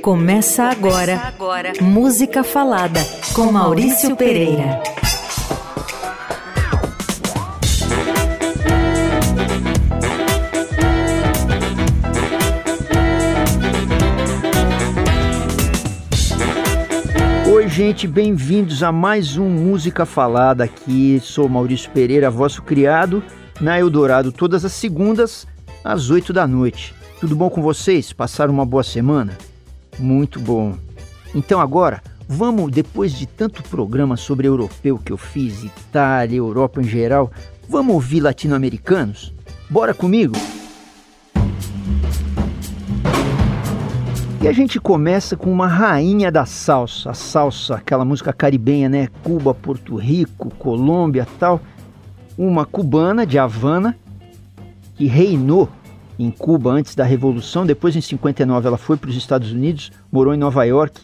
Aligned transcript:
Começa 0.00 0.64
agora, 0.64 1.16
Começa 1.16 1.26
agora. 1.26 1.72
Música 1.80 2.44
Falada 2.44 3.00
com 3.34 3.50
Maurício 3.50 4.16
Pereira. 4.16 4.82
Oi, 17.52 17.68
gente, 17.68 18.06
bem-vindos 18.06 18.82
a 18.82 18.90
mais 18.90 19.36
um 19.36 19.48
Música 19.48 20.04
Falada 20.04 20.64
aqui. 20.64 21.20
Sou 21.22 21.48
Maurício 21.48 21.90
Pereira, 21.90 22.30
vosso 22.30 22.62
criado, 22.62 23.22
na 23.60 23.78
Eldorado, 23.78 24.32
todas 24.32 24.64
as 24.64 24.72
segundas, 24.72 25.46
às 25.84 26.10
8 26.10 26.32
da 26.32 26.46
noite. 26.46 27.01
Tudo 27.22 27.36
bom 27.36 27.48
com 27.48 27.62
vocês? 27.62 28.12
Passaram 28.12 28.52
uma 28.52 28.66
boa 28.66 28.82
semana? 28.82 29.38
Muito 29.96 30.40
bom. 30.40 30.74
Então 31.32 31.60
agora, 31.60 32.02
vamos, 32.28 32.72
depois 32.72 33.12
de 33.12 33.26
tanto 33.26 33.62
programa 33.62 34.16
sobre 34.16 34.48
europeu 34.48 34.98
que 34.98 35.12
eu 35.12 35.16
fiz, 35.16 35.62
Itália, 35.62 36.38
Europa 36.38 36.80
em 36.80 36.84
geral, 36.84 37.30
vamos 37.68 37.94
ouvir 37.94 38.18
latino-americanos? 38.18 39.32
Bora 39.70 39.94
comigo? 39.94 40.34
E 44.42 44.48
a 44.48 44.52
gente 44.52 44.80
começa 44.80 45.36
com 45.36 45.52
uma 45.52 45.68
rainha 45.68 46.28
da 46.28 46.44
salsa, 46.44 47.10
a 47.10 47.14
salsa, 47.14 47.76
aquela 47.76 48.04
música 48.04 48.32
caribenha, 48.32 48.88
né? 48.88 49.08
Cuba, 49.22 49.54
Porto 49.54 49.94
Rico, 49.94 50.52
Colômbia, 50.58 51.24
tal. 51.38 51.60
Uma 52.36 52.66
cubana 52.66 53.24
de 53.24 53.38
Havana 53.38 53.96
que 54.96 55.06
reinou 55.06 55.68
em 56.22 56.30
Cuba 56.30 56.70
antes 56.70 56.94
da 56.94 57.04
Revolução. 57.04 57.66
Depois, 57.66 57.96
em 57.96 58.00
59, 58.00 58.68
ela 58.68 58.78
foi 58.78 58.96
para 58.96 59.10
os 59.10 59.16
Estados 59.16 59.52
Unidos, 59.52 59.90
morou 60.10 60.34
em 60.34 60.38
Nova 60.38 60.64
York, 60.64 61.00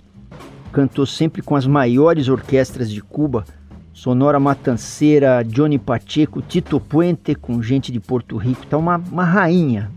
cantou 0.72 1.06
sempre 1.06 1.42
com 1.42 1.56
as 1.56 1.66
maiores 1.66 2.28
orquestras 2.28 2.90
de 2.90 3.00
Cuba. 3.00 3.44
Sonora 3.92 4.38
Matanceira, 4.38 5.42
Johnny 5.42 5.76
Pacheco, 5.76 6.40
Tito 6.40 6.78
Puente, 6.78 7.34
com 7.34 7.60
gente 7.60 7.90
de 7.90 7.98
Porto 7.98 8.36
Rico. 8.36 8.64
Tá 8.64 8.78
uma, 8.78 8.96
uma 8.96 9.24
rainha. 9.24 9.90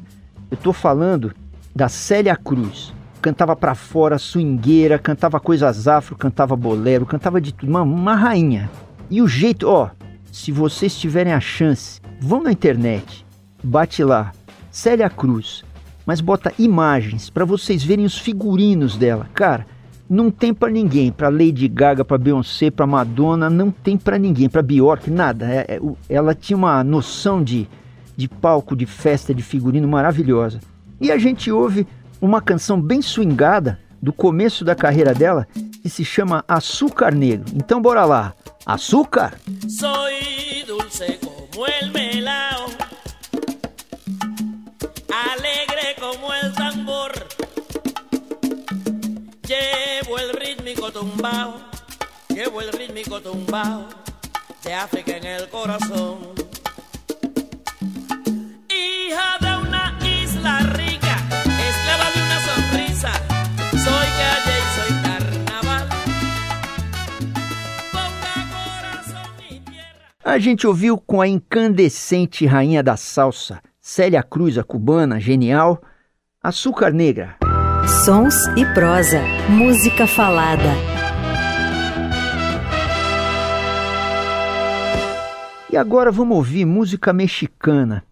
Eu 0.50 0.56
estou 0.56 0.74
falando 0.74 1.32
da 1.76 1.88
Célia 1.88 2.36
Cruz. 2.36 2.92
Cantava 3.22 3.56
para 3.56 3.76
fora, 3.76 4.18
swingueira, 4.18 4.98
cantava 4.98 5.40
coisas 5.40 5.88
afro, 5.88 6.16
cantava 6.16 6.56
bolero, 6.56 7.06
cantava 7.06 7.40
de 7.40 7.54
tudo. 7.54 7.70
Uma, 7.70 7.84
uma 7.84 8.16
rainha. 8.16 8.72
E 9.08 9.22
o 9.22 9.28
jeito, 9.28 9.70
ó, 9.70 9.92
se 10.32 10.52
vocês 10.52 10.98
tiverem 10.98 11.34
a 11.34 11.40
chance, 11.40 12.02
vão 12.20 12.42
na 12.42 12.52
internet, 12.52 13.24
bate 13.64 14.04
lá, 14.04 14.32
Célia 14.72 15.10
Cruz, 15.10 15.64
mas 16.06 16.22
bota 16.22 16.54
imagens 16.58 17.30
para 17.30 17.46
vocês 17.46 17.84
verem 17.84 18.06
os 18.06 18.18
figurinos 18.18 18.96
dela. 18.98 19.30
Cara, 19.34 19.68
não 20.10 20.32
tem 20.32 20.54
para 20.54 20.70
ninguém, 20.70 21.12
para 21.12 21.30
Lady 21.30 21.68
Gaga, 21.68 22.04
para 22.04 22.18
Beyoncé, 22.18 22.72
para 22.72 22.88
Madonna, 22.88 23.50
não 23.50 23.70
tem 23.70 23.98
para 23.98 24.18
ninguém, 24.18 24.50
para 24.50 24.62
Bjork, 24.62 25.10
nada. 25.10 25.46
É, 25.46 25.66
é, 25.76 25.82
ela 26.10 26.34
tinha 26.34 26.58
uma 26.58 26.84
noção 26.84 27.44
de, 27.44 27.68
de 28.16 28.28
palco, 28.28 28.76
de 28.76 28.86
festa, 28.86 29.34
de 29.34 29.44
figurino 29.44 29.88
maravilhosa. 29.88 30.60
E 31.00 31.12
a 31.12 31.18
gente 31.18 31.52
ouve 31.52 31.88
uma 32.20 32.42
canção 32.42 32.80
bem 32.80 33.02
swingada 33.02 33.80
do 34.02 34.12
começo 34.12 34.66
da 34.66 34.76
carreira 34.76 35.14
dela 35.14 35.48
que 35.82 35.90
se 35.90 36.04
chama 36.04 36.44
Açúcar 36.48 37.14
Negro. 37.14 37.46
Então 37.56 37.82
bora 37.82 38.06
lá. 38.06 38.34
Açúcar? 38.66 39.34
Soy 39.68 40.64
dulce 40.68 41.20
como 41.22 41.66
el 41.68 41.92
melao. 41.92 42.51
Rítmico 50.92 51.00
tumbao, 51.00 51.54
llevo 52.30 52.62
el 52.62 52.72
rítmico 52.74 53.22
tumbao 53.22 53.88
de 54.64 54.74
África 54.74 55.18
en 55.18 55.26
el 55.26 55.50
corazón. 55.50 56.18
Hija 58.70 59.38
de 59.40 59.68
una 59.68 59.98
isla 60.04 60.60
rica, 60.60 61.16
esclava 61.70 62.08
de 62.14 62.22
una 62.22 62.40
sonrisa, 62.46 63.12
soy 63.72 64.08
calle 64.20 64.58
y 64.58 64.68
soy 64.76 64.92
carnaval. 65.04 65.90
Ponga 67.92 68.36
corazón 68.52 69.32
y 69.50 69.60
tierra. 69.60 70.16
A 70.24 70.40
gente 70.40 70.68
ouviu 70.68 70.98
com 70.98 71.22
a 71.22 71.28
incandescente 71.28 72.46
rainha 72.46 72.84
da 72.84 72.98
salsa. 72.98 73.62
Célia 73.80 74.24
Cruz, 74.24 74.58
a 74.58 74.64
cubana, 74.64 75.20
genial. 75.20 75.82
Açúcar 76.44 76.94
Negra. 76.94 77.38
Sons 78.06 78.48
e 78.58 78.66
prosa. 78.74 79.22
Música 79.50 80.08
falada. 80.08 80.91
E 85.72 85.78
agora 85.78 86.12
vamos 86.12 86.36
ouvir 86.36 86.66
música 86.66 87.14
mexicana. 87.14 88.04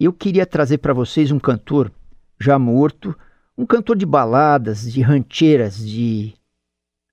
Eu 0.00 0.14
queria 0.14 0.46
trazer 0.46 0.78
para 0.78 0.94
vocês 0.94 1.30
um 1.30 1.38
cantor 1.38 1.92
já 2.40 2.58
morto, 2.58 3.14
um 3.56 3.66
cantor 3.66 3.98
de 3.98 4.06
baladas, 4.06 4.90
de 4.90 5.02
rancheiras, 5.02 5.76
de. 5.86 6.32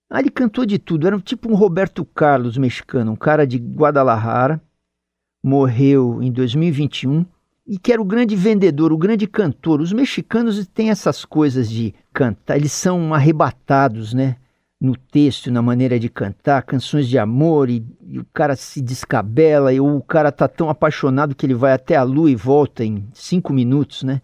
Ah, 0.10 0.22
ele 0.22 0.30
cantou 0.30 0.66
de 0.66 0.80
tudo, 0.80 1.06
era 1.06 1.20
tipo 1.20 1.52
um 1.52 1.54
Roberto 1.54 2.06
Carlos 2.06 2.58
mexicano, 2.58 3.12
um 3.12 3.16
cara 3.18 3.46
de 3.46 3.58
Guadalajara, 3.58 4.62
morreu 5.44 6.24
em 6.24 6.32
2021 6.32 7.26
e 7.68 7.78
que 7.78 7.92
era 7.92 8.02
o 8.02 8.06
grande 8.06 8.38
vendedor, 8.38 8.94
o 8.94 8.98
grande 8.98 9.28
cantor. 9.28 9.82
Os 9.82 9.92
mexicanos 9.92 10.66
têm 10.68 10.92
essas 10.92 11.26
coisas 11.26 11.70
de 11.70 11.94
cantar, 12.14 12.56
eles 12.56 12.72
são 12.72 13.14
arrebatados, 13.14 14.14
né? 14.14 14.38
No 14.80 14.96
texto, 14.96 15.52
na 15.52 15.62
maneira 15.62 16.00
de 16.00 16.08
cantar, 16.08 16.64
canções 16.64 17.08
de 17.08 17.18
amor, 17.18 17.70
e, 17.70 17.86
e 18.08 18.18
o 18.18 18.26
cara 18.34 18.56
se 18.56 18.82
descabela, 18.82 19.74
e 19.74 19.80
o 19.80 20.02
cara 20.02 20.32
tá 20.32 20.48
tão 20.48 20.70
apaixonado 20.70 21.36
que 21.36 21.46
ele 21.46 21.54
vai 21.54 21.74
até 21.74 21.96
a 21.98 22.04
lua 22.04 22.32
e 22.32 22.36
volta 22.36 22.86
em 22.86 23.06
cinco 23.14 23.52
minutos, 23.52 24.04
né? 24.04 24.22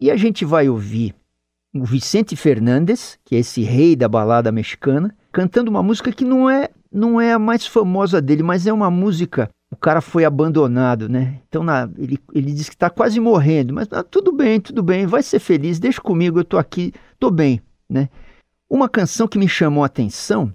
E 0.00 0.10
a 0.10 0.16
gente 0.16 0.44
vai 0.44 0.68
ouvir 0.68 1.14
o 1.72 1.84
Vicente 1.84 2.34
Fernandes, 2.34 3.18
que 3.24 3.36
é 3.36 3.38
esse 3.38 3.62
rei 3.62 3.94
da 3.94 4.08
balada 4.08 4.50
mexicana, 4.50 5.14
cantando 5.30 5.70
uma 5.70 5.82
música 5.82 6.10
que 6.10 6.24
não 6.24 6.50
é, 6.50 6.68
não 6.90 7.20
é 7.20 7.32
a 7.32 7.38
mais 7.38 7.64
famosa 7.64 8.20
dele, 8.20 8.42
mas 8.42 8.66
é 8.66 8.72
uma 8.72 8.90
música 8.90 9.48
o 9.70 9.76
cara 9.76 10.00
foi 10.00 10.24
abandonado, 10.24 11.08
né? 11.08 11.40
Então 11.48 11.62
na, 11.62 11.88
ele, 11.96 12.18
ele 12.34 12.52
diz 12.52 12.68
que 12.68 12.74
está 12.74 12.90
quase 12.90 13.20
morrendo, 13.20 13.72
mas 13.72 13.86
ah, 13.92 14.02
tudo 14.02 14.32
bem, 14.32 14.60
tudo 14.60 14.82
bem, 14.82 15.06
vai 15.06 15.22
ser 15.22 15.38
feliz, 15.38 15.78
deixa 15.78 16.00
comigo, 16.00 16.40
eu 16.40 16.44
tô 16.44 16.58
aqui, 16.58 16.92
tô 17.18 17.30
bem, 17.30 17.62
né? 17.88 18.08
Uma 18.70 18.88
canção 18.88 19.26
que 19.26 19.38
me 19.38 19.48
chamou 19.48 19.82
a 19.82 19.86
atenção, 19.86 20.54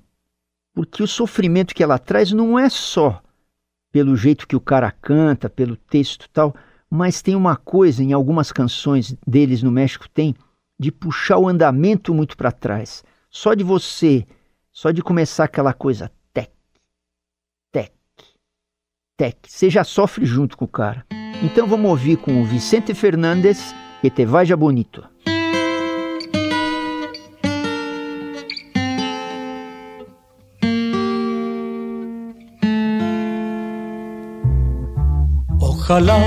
porque 0.73 1.03
o 1.03 1.07
sofrimento 1.07 1.75
que 1.75 1.83
ela 1.83 1.99
traz 1.99 2.31
não 2.31 2.57
é 2.57 2.69
só 2.69 3.21
pelo 3.91 4.15
jeito 4.15 4.47
que 4.47 4.55
o 4.55 4.61
cara 4.61 4.89
canta, 4.89 5.49
pelo 5.49 5.75
texto 5.75 6.29
tal, 6.31 6.55
mas 6.89 7.21
tem 7.21 7.35
uma 7.35 7.57
coisa 7.57 8.01
em 8.01 8.13
algumas 8.13 8.51
canções 8.51 9.15
deles 9.27 9.61
no 9.61 9.71
México 9.71 10.07
tem 10.09 10.33
de 10.79 10.91
puxar 10.91 11.37
o 11.37 11.47
andamento 11.47 12.13
muito 12.13 12.35
para 12.35 12.51
trás. 12.51 13.03
Só 13.29 13.53
de 13.53 13.63
você, 13.63 14.25
só 14.71 14.91
de 14.91 15.01
começar 15.01 15.43
aquela 15.43 15.73
coisa 15.73 16.09
Tech. 19.17 19.37
Você 19.47 19.69
já 19.69 19.85
sofre 19.85 20.25
junto 20.25 20.57
com 20.57 20.65
o 20.65 20.67
cara. 20.67 21.05
Então 21.41 21.67
vamos 21.67 21.89
ouvir 21.89 22.17
com 22.17 22.41
o 22.41 22.45
Vicente 22.45 22.93
Fernandes, 22.93 23.73
Que 24.01 24.09
Te 24.09 24.25
Vaya 24.25 24.57
Bonito. 24.57 25.14
Ojalá 35.87 36.19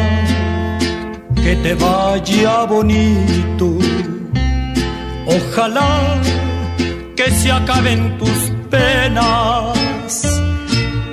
que 1.34 1.56
te 1.56 1.74
vaya 1.74 2.64
bonito. 2.64 3.76
Ojalá 5.26 6.22
que 7.16 7.28
se 7.32 7.50
acaben 7.50 8.16
tus 8.18 8.52
penas. 8.70 10.22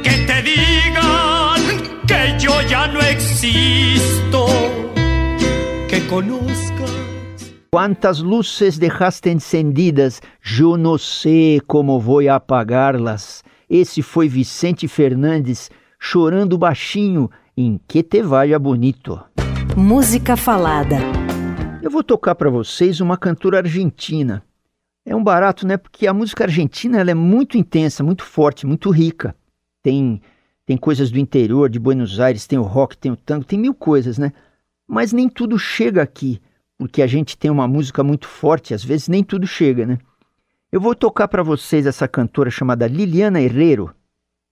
Que 0.03 0.11
te 0.27 0.43
diga 0.43 1.55
que 2.05 2.37
yo 2.37 2.61
ya 2.69 2.85
no 2.87 2.99
existo, 2.99 4.45
que 5.89 6.05
conozcas. 6.07 6.91
Quantas 7.71 8.19
luces 8.19 8.77
dejaste 8.77 9.31
encendidas, 9.31 10.21
eu 10.59 10.77
não 10.77 10.99
sei 10.99 11.59
como 11.61 11.99
vou 11.99 12.29
apagá-las. 12.29 13.43
Esse 13.67 14.03
foi 14.03 14.27
Vicente 14.27 14.87
Fernandes 14.87 15.71
chorando 15.97 16.59
baixinho 16.59 17.31
em 17.57 17.79
Que 17.87 18.03
Te 18.03 18.21
Vaya 18.21 18.59
Bonito. 18.59 19.17
Música 19.77 20.35
falada. 20.35 20.97
Eu 21.81 21.89
vou 21.89 22.03
tocar 22.03 22.35
para 22.35 22.49
vocês 22.49 22.99
uma 22.99 23.17
cantora 23.17 23.59
argentina. 23.59 24.43
É 25.05 25.15
um 25.15 25.23
barato, 25.23 25.65
né? 25.65 25.77
Porque 25.77 26.05
a 26.05 26.13
música 26.13 26.43
argentina 26.43 26.99
ela 26.99 27.11
é 27.11 27.13
muito 27.13 27.57
intensa, 27.57 28.03
muito 28.03 28.23
forte, 28.23 28.65
muito 28.65 28.89
rica. 28.89 29.35
Tem 29.81 30.21
tem 30.65 30.75
coisas 30.75 31.11
do 31.11 31.19
interior, 31.19 31.69
de 31.69 31.77
Buenos 31.77 32.19
Aires, 32.19 32.47
tem 32.47 32.57
o 32.57 32.63
rock, 32.63 32.97
tem 32.97 33.11
o 33.11 33.15
tango, 33.15 33.45
tem 33.45 33.59
mil 33.59 33.73
coisas, 33.73 34.17
né? 34.17 34.33
Mas 34.87 35.13
nem 35.13 35.29
tudo 35.29 35.59
chega 35.59 36.01
aqui, 36.01 36.41
porque 36.75 37.03
a 37.03 37.07
gente 37.07 37.37
tem 37.37 37.51
uma 37.51 37.67
música 37.67 38.03
muito 38.03 38.27
forte, 38.27 38.73
às 38.73 38.83
vezes 38.83 39.07
nem 39.07 39.23
tudo 39.23 39.45
chega, 39.45 39.85
né? 39.85 39.99
Eu 40.71 40.81
vou 40.81 40.95
tocar 40.95 41.27
para 41.27 41.43
vocês 41.43 41.85
essa 41.85 42.07
cantora 42.07 42.49
chamada 42.49 42.87
Liliana 42.87 43.39
Herrero. 43.39 43.93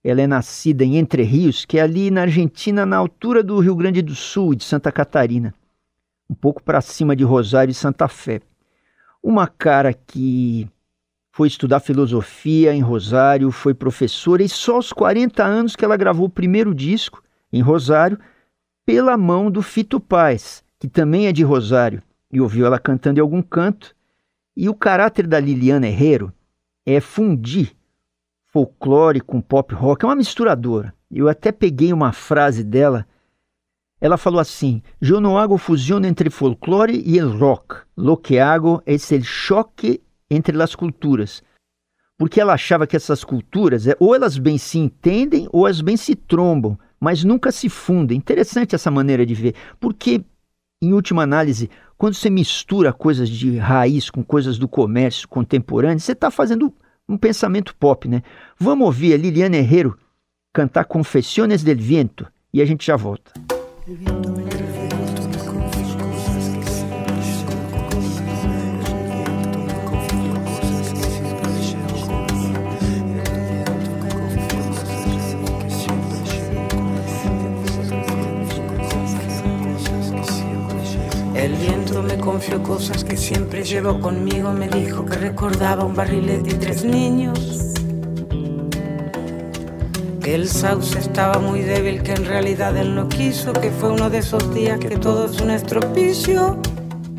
Ela 0.04 0.20
é 0.20 0.26
nascida 0.26 0.84
em 0.84 0.98
Entre 0.98 1.22
Rios, 1.22 1.64
que 1.64 1.78
é 1.78 1.82
ali 1.82 2.10
na 2.10 2.22
Argentina, 2.22 2.84
na 2.84 2.98
altura 2.98 3.42
do 3.42 3.58
Rio 3.58 3.74
Grande 3.74 4.02
do 4.02 4.14
Sul 4.14 4.52
e 4.52 4.56
de 4.56 4.64
Santa 4.64 4.92
Catarina, 4.92 5.54
um 6.28 6.34
pouco 6.34 6.62
para 6.62 6.82
cima 6.82 7.16
de 7.16 7.24
Rosário 7.24 7.72
e 7.72 7.74
Santa 7.74 8.06
Fé. 8.06 8.42
Uma 9.22 9.46
cara 9.46 9.94
que 9.94 10.68
foi 11.32 11.48
estudar 11.48 11.80
filosofia 11.80 12.74
em 12.74 12.82
Rosário, 12.82 13.50
foi 13.50 13.72
professora 13.72 14.42
e 14.42 14.48
só 14.48 14.74
aos 14.74 14.92
40 14.92 15.42
anos 15.42 15.74
que 15.74 15.84
ela 15.84 15.96
gravou 15.96 16.26
o 16.26 16.30
primeiro 16.30 16.74
disco 16.74 17.22
em 17.50 17.62
Rosário 17.62 18.18
pela 18.84 19.16
mão 19.16 19.50
do 19.50 19.62
Fito 19.62 19.98
Paz, 19.98 20.62
que 20.78 20.86
também 20.86 21.26
é 21.26 21.32
de 21.32 21.42
Rosário, 21.42 22.02
e 22.30 22.42
ouviu 22.42 22.66
ela 22.66 22.78
cantando 22.78 23.18
em 23.18 23.22
algum 23.22 23.40
canto. 23.40 23.96
E 24.54 24.68
o 24.68 24.74
caráter 24.74 25.26
da 25.26 25.40
Liliana 25.40 25.88
Herrero 25.88 26.30
é 26.84 27.00
fundir 27.00 27.74
folclore 28.54 29.20
com 29.20 29.40
pop 29.40 29.74
rock, 29.74 30.04
é 30.04 30.08
uma 30.08 30.14
misturadora. 30.14 30.94
Eu 31.10 31.28
até 31.28 31.50
peguei 31.50 31.92
uma 31.92 32.12
frase 32.12 32.62
dela. 32.62 33.04
Ela 34.00 34.16
falou 34.16 34.38
assim: 34.38 34.80
"Yo 35.02 35.20
no 35.20 35.36
hago 35.36 35.58
fusión 35.58 36.04
entre 36.04 36.30
folclore 36.30 37.02
e 37.04 37.18
rock. 37.18 37.78
Lo 37.96 38.16
que 38.16 38.38
hago 38.38 38.80
es 38.86 39.10
el 39.10 39.24
choque 39.24 40.00
entre 40.30 40.56
las 40.56 40.76
culturas." 40.76 41.42
Porque 42.16 42.40
ela 42.40 42.52
achava 42.52 42.86
que 42.86 42.94
essas 42.94 43.24
culturas, 43.24 43.88
é, 43.88 43.96
ou 43.98 44.14
elas 44.14 44.38
bem 44.38 44.56
se 44.56 44.78
entendem 44.78 45.48
ou 45.50 45.66
elas 45.66 45.80
bem 45.80 45.96
se 45.96 46.14
trombam, 46.14 46.78
mas 47.00 47.24
nunca 47.24 47.50
se 47.50 47.68
fundem. 47.68 48.16
Interessante 48.16 48.76
essa 48.76 48.88
maneira 48.88 49.26
de 49.26 49.34
ver, 49.34 49.54
porque 49.80 50.24
em 50.80 50.92
última 50.92 51.24
análise, 51.24 51.68
quando 51.98 52.14
você 52.14 52.30
mistura 52.30 52.92
coisas 52.92 53.28
de 53.28 53.56
raiz 53.56 54.10
com 54.10 54.22
coisas 54.22 54.58
do 54.58 54.68
comércio 54.68 55.26
contemporâneo, 55.26 55.98
você 55.98 56.12
está 56.12 56.30
fazendo 56.30 56.72
um 57.08 57.16
pensamento 57.16 57.74
pop, 57.76 58.08
né? 58.08 58.22
Vamos 58.58 58.86
ouvir 58.86 59.14
a 59.14 59.16
Liliana 59.16 59.56
Herrero 59.56 59.98
cantar 60.52 60.84
Confessiones 60.84 61.62
del 61.62 61.76
Viento 61.76 62.26
e 62.52 62.62
a 62.62 62.64
gente 62.64 62.86
já 62.86 62.96
volta. 62.96 63.32
Me 82.02 82.18
confió 82.18 82.62
cosas 82.62 83.04
que 83.04 83.16
siempre 83.16 83.62
llevo 83.62 84.00
conmigo. 84.00 84.52
Me 84.52 84.68
dijo 84.68 85.04
que 85.04 85.16
recordaba 85.16 85.84
un 85.84 85.94
barrilete 85.94 86.50
y 86.50 86.54
tres 86.54 86.84
niños. 86.84 87.74
Que 90.20 90.34
el 90.34 90.48
sauce 90.48 90.98
estaba 90.98 91.38
muy 91.38 91.60
débil, 91.60 92.02
que 92.02 92.12
en 92.12 92.24
realidad 92.24 92.76
él 92.76 92.94
no 92.94 93.08
quiso. 93.08 93.52
Que 93.52 93.70
fue 93.70 93.90
uno 93.90 94.10
de 94.10 94.18
esos 94.18 94.52
días 94.54 94.78
que 94.78 94.96
todo 94.96 95.26
es 95.26 95.40
un 95.40 95.50
estropicio. 95.50 96.58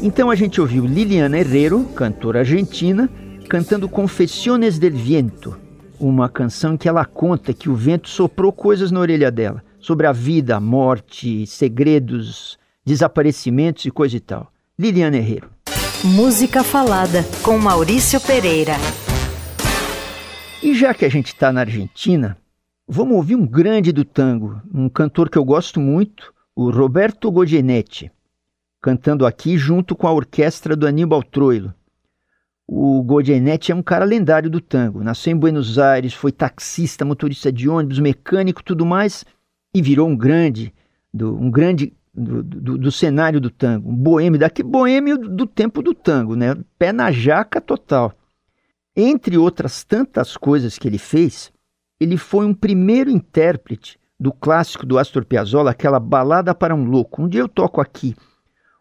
Então 0.01 0.29
a 0.29 0.35
gente 0.35 0.59
ouviu 0.59 0.85
Liliana 0.85 1.39
Herrero, 1.39 1.85
cantora 1.95 2.39
argentina, 2.39 3.09
cantando 3.49 3.87
Confessiones 3.87 4.77
del 4.77 4.91
Viento, 4.91 5.57
uma 5.99 6.27
canção 6.27 6.73
em 6.73 6.77
que 6.77 6.89
ela 6.89 7.05
conta 7.05 7.53
que 7.53 7.69
o 7.69 7.75
vento 7.75 8.09
soprou 8.09 8.51
coisas 8.51 8.91
na 8.91 8.99
orelha 8.99 9.31
dela, 9.31 9.63
sobre 9.79 10.05
a 10.05 10.11
vida, 10.11 10.57
a 10.57 10.59
morte, 10.59 11.47
segredos, 11.47 12.59
desaparecimentos 12.85 13.85
e 13.85 13.91
coisa 13.91 14.17
e 14.17 14.19
tal. 14.19 14.51
Liliana 14.77 15.15
Herrero. 15.15 15.49
Música 16.03 16.61
Falada, 16.61 17.23
com 17.41 17.57
Maurício 17.57 18.19
Pereira. 18.19 18.73
E 20.61 20.73
já 20.73 20.93
que 20.93 21.05
a 21.05 21.09
gente 21.09 21.27
está 21.27 21.53
na 21.53 21.61
Argentina, 21.61 22.37
vamos 22.85 23.15
ouvir 23.15 23.35
um 23.35 23.47
grande 23.47 23.93
do 23.93 24.03
tango, 24.03 24.61
um 24.73 24.89
cantor 24.89 25.29
que 25.29 25.37
eu 25.37 25.45
gosto 25.45 25.79
muito, 25.79 26.33
o 26.53 26.69
Roberto 26.69 27.31
Goyeneche, 27.31 28.11
cantando 28.81 29.25
aqui 29.25 29.57
junto 29.57 29.95
com 29.95 30.07
a 30.07 30.11
orquestra 30.11 30.75
do 30.75 30.85
Aníbal 30.85 31.23
Troilo. 31.23 31.73
O 32.67 33.01
Goyeneche 33.01 33.71
é 33.71 33.75
um 33.75 33.83
cara 33.83 34.03
lendário 34.03 34.49
do 34.49 34.59
tango. 34.59 35.05
Nasceu 35.05 35.31
em 35.31 35.37
Buenos 35.37 35.79
Aires, 35.79 36.13
foi 36.13 36.33
taxista, 36.33 37.05
motorista 37.05 37.49
de 37.49 37.69
ônibus, 37.69 37.99
mecânico, 37.99 38.61
tudo 38.61 38.85
mais, 38.85 39.23
e 39.73 39.81
virou 39.81 40.09
um 40.09 40.17
grande, 40.17 40.73
um 41.13 41.49
grande 41.49 41.93
do, 42.15 42.43
do, 42.43 42.77
do, 42.77 42.91
cenário 42.91 43.41
do 43.41 43.49
tango, 43.49 43.89
um 43.89 43.95
boêmio, 43.95 44.39
daqui 44.39 44.63
boêmio 44.63 45.17
do 45.17 45.45
tempo 45.45 45.81
do 45.81 45.93
tango, 45.93 46.35
né? 46.35 46.55
Pé 46.79 46.93
na 46.93 47.11
jaca 47.11 47.59
total. 47.59 48.13
Entre 48.95 49.37
outras 49.37 49.83
tantas 49.83 50.37
coisas 50.37 50.77
que 50.77 50.87
ele 50.87 50.97
fez, 50.97 51.51
ele 51.99 52.15
foi 52.15 52.45
um 52.45 52.53
primeiro 52.53 53.09
intérprete 53.09 53.99
do 54.17 54.31
clássico 54.31 54.85
do 54.85 54.97
Astor 54.97 55.25
Piazzolla, 55.25 55.71
aquela 55.71 55.99
Balada 55.99 56.55
para 56.55 56.73
um 56.73 56.85
Louco. 56.85 57.21
Um 57.21 57.27
dia 57.27 57.41
eu 57.41 57.49
toco 57.49 57.81
aqui. 57.81 58.15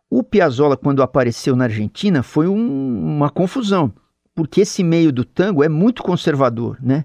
O 0.08 0.22
Piazzolla, 0.22 0.76
quando 0.76 1.02
apareceu 1.02 1.56
na 1.56 1.64
Argentina, 1.64 2.22
foi 2.22 2.46
um, 2.46 3.16
uma 3.16 3.28
confusão, 3.28 3.92
porque 4.32 4.60
esse 4.60 4.84
meio 4.84 5.12
do 5.12 5.24
tango 5.24 5.64
é 5.64 5.68
muito 5.68 6.02
conservador, 6.02 6.78
né? 6.80 7.04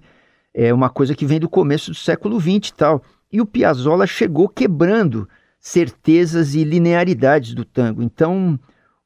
É 0.54 0.72
uma 0.72 0.90
coisa 0.90 1.16
que 1.16 1.26
vem 1.26 1.40
do 1.40 1.50
começo 1.50 1.92
do 1.92 1.98
século 1.98 2.40
XX 2.40 2.70
e 2.70 2.74
tal. 2.74 3.04
E 3.32 3.42
o 3.42 3.46
Piazzolla 3.46 4.06
chegou 4.06 4.48
quebrando 4.48 5.28
certezas 5.60 6.56
e 6.56 6.64
linearidades 6.64 7.54
do 7.54 7.66
tango. 7.66 8.02
Então, 8.02 8.60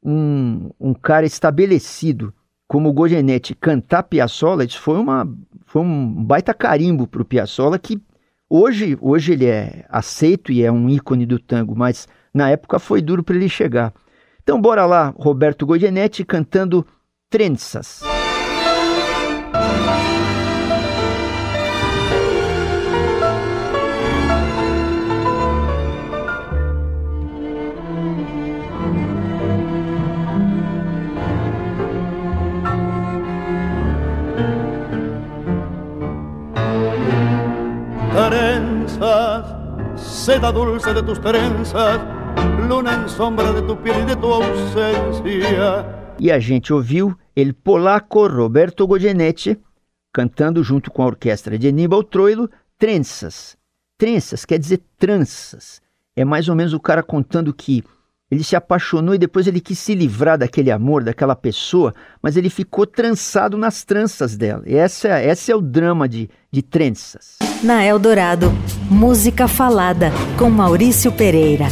um, 0.03 0.69
um 0.79 0.93
cara 0.93 1.25
estabelecido 1.25 2.33
como 2.67 2.89
o 2.89 2.93
cantar 3.55 4.03
Piazzolla, 4.03 4.63
isso 4.63 4.79
foi, 4.79 4.97
uma, 4.97 5.27
foi 5.65 5.81
um 5.81 6.23
baita 6.23 6.53
carimbo 6.53 7.07
para 7.07 7.21
o 7.21 7.25
Piazzolla 7.25 7.77
que 7.77 8.01
hoje, 8.49 8.97
hoje 8.99 9.33
ele 9.33 9.45
é 9.45 9.85
aceito 9.89 10.51
e 10.51 10.63
é 10.63 10.71
um 10.71 10.89
ícone 10.89 11.25
do 11.25 11.39
tango, 11.39 11.75
mas 11.75 12.07
na 12.33 12.49
época 12.49 12.79
foi 12.79 13.01
duro 13.01 13.23
para 13.23 13.35
ele 13.35 13.49
chegar. 13.49 13.93
Então 14.41 14.59
bora 14.59 14.85
lá, 14.85 15.13
Roberto 15.15 15.65
Goyeneche 15.65 16.25
cantando 16.25 16.85
Trenzas. 17.29 18.01
Seda 40.23 40.53
dulce 40.53 40.93
de 40.93 41.03
tus 41.03 41.19
luna 42.69 42.93
en 42.93 43.09
sombra 43.09 43.51
de 43.51 43.61
tu 43.61 43.75
piel 43.75 44.03
y 44.03 44.05
de 44.05 44.15
tu 44.15 44.33
ausencia. 44.33 45.85
E 46.17 46.31
a 46.31 46.39
gente 46.39 46.71
ouviu 46.71 47.17
el 47.35 47.53
polaco 47.53 48.29
Roberto 48.29 48.87
Goyeneche 48.87 49.59
cantando 50.13 50.63
junto 50.63 50.89
com 50.89 51.03
a 51.03 51.07
orquestra 51.07 51.57
de 51.57 51.67
Aníbal 51.67 52.05
Troilo 52.05 52.49
Trenzas. 52.77 53.57
Trenzas 53.97 54.45
quer 54.45 54.59
dizer 54.59 54.81
tranças. 54.97 55.81
É 56.15 56.23
mais 56.23 56.47
ou 56.47 56.55
menos 56.55 56.73
o 56.73 56.79
cara 56.79 57.03
contando 57.03 57.53
que 57.53 57.83
ele 58.33 58.43
se 58.43 58.55
apaixonou 58.55 59.13
e 59.13 59.19
depois 59.19 59.45
ele 59.45 59.61
quis 59.61 59.77
se 59.77 59.93
livrar 59.93 60.39
daquele 60.39 60.71
amor, 60.71 61.03
daquela 61.03 61.35
pessoa, 61.35 61.93
mas 62.21 62.35
ele 62.35 62.49
ficou 62.49 62.87
trançado 62.87 63.55
nas 63.57 63.83
tranças 63.83 64.35
dela. 64.35 64.63
E 64.65 64.75
essa, 64.75 65.07
essa 65.07 65.51
é 65.51 65.55
o 65.55 65.61
drama 65.61 66.09
de, 66.09 66.27
de 66.51 66.63
tranças. 66.63 67.37
Na 67.63 67.85
Eldorado, 67.85 68.51
música 68.89 69.47
falada 69.47 70.11
com 70.37 70.49
Maurício 70.49 71.11
Pereira. 71.11 71.65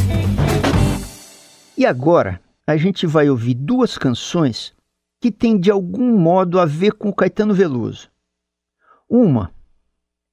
E 1.76 1.84
agora 1.84 2.40
a 2.64 2.76
gente 2.76 3.08
vai 3.08 3.28
ouvir 3.28 3.54
duas 3.54 3.98
canções 3.98 4.72
que 5.20 5.32
têm 5.32 5.58
de 5.58 5.70
algum 5.70 6.16
modo 6.16 6.60
a 6.60 6.64
ver 6.64 6.92
com 6.92 7.08
o 7.08 7.14
Caetano 7.14 7.54
Veloso. 7.54 8.08
Uma 9.10 9.50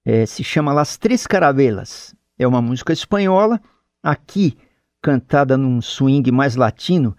é, 0.05 0.27
se 0.27 0.43
chama 0.43 0.73
Las 0.73 0.95
Três 0.95 1.25
Carabelas. 1.25 2.13
É 2.37 2.47
uma 2.47 2.61
música 2.61 2.93
espanhola. 2.93 3.59
Aqui 4.01 4.55
cantada 5.01 5.57
num 5.57 5.81
swing 5.81 6.31
mais 6.31 6.55
latino 6.55 7.15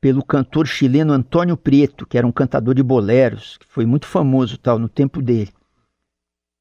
pelo 0.00 0.24
cantor 0.24 0.66
chileno 0.66 1.12
Antônio 1.12 1.56
Prieto, 1.56 2.06
que 2.06 2.18
era 2.18 2.26
um 2.26 2.32
cantador 2.32 2.74
de 2.74 2.82
boleros, 2.82 3.56
que 3.58 3.66
foi 3.68 3.86
muito 3.86 4.06
famoso 4.06 4.58
tal 4.58 4.78
no 4.78 4.88
tempo 4.88 5.22
dele. 5.22 5.52